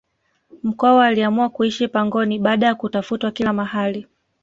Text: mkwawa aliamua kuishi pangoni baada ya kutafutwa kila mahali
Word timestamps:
mkwawa 0.63 1.05
aliamua 1.07 1.49
kuishi 1.49 1.87
pangoni 1.87 2.39
baada 2.39 2.67
ya 2.67 2.75
kutafutwa 2.75 3.31
kila 3.31 3.53
mahali 3.53 4.07